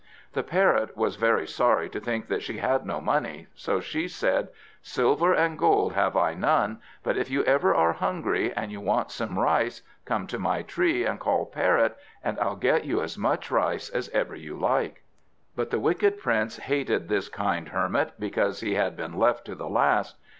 [0.33, 4.47] The Parrot was very sorry to think that she had no money, so she said:
[4.81, 9.37] "Silver and gold have I none; but if you ever are hungry, and want some
[9.37, 13.91] rice, come to my tree and call 'Parrot,' and I'll get you as much rice
[13.91, 15.03] as ever you like."
[15.55, 19.69] But the Wicked Prince hated this kind Hermit, because he had been left to the
[19.69, 20.15] last.